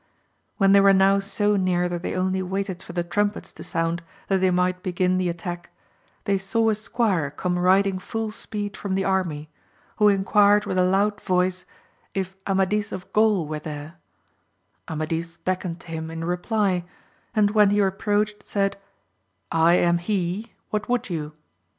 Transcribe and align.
When 0.57 0.71
they 0.71 0.79
were 0.81 0.93
now 0.97 1.19
so 1.19 1.55
near 1.55 1.87
that 1.87 2.01
they 2.01 2.15
only 2.15 2.41
waited 2.41 2.81
for 2.81 2.91
the 2.91 3.03
trumpets 3.03 3.53
to 3.53 3.63
sound, 3.63 4.01
that 4.29 4.41
they 4.41 4.49
might 4.49 4.81
begin 4.81 5.19
the 5.19 5.29
attack, 5.29 5.69
they 6.23 6.39
saw 6.39 6.71
a 6.71 6.73
squire 6.73 7.29
come 7.29 7.59
riding 7.59 7.99
full 7.99 8.31
speed 8.31 8.75
from 8.75 8.95
the 8.95 9.03
army, 9.03 9.47
who 9.97 10.07
enquired 10.09 10.65
with 10.65 10.79
a 10.79 10.87
loud 10.87 11.21
voice 11.21 11.65
if 12.15 12.35
Amadis 12.47 12.91
of 12.91 13.13
Gaul 13.13 13.45
were 13.45 13.59
there 13.59 13.99
1 14.87 14.97
Amadis 14.97 15.37
beckoned 15.37 15.79
to 15.81 15.87
him 15.89 16.09
in 16.09 16.23
reply, 16.25 16.83
and 17.35 17.51
when 17.51 17.69
he 17.69 17.79
approached, 17.79 18.41
said, 18.41 18.77
I 19.51 19.73
am 19.75 19.99
he, 19.99 20.53
what 20.71 20.89
would 20.89 21.11
you 21.11 21.33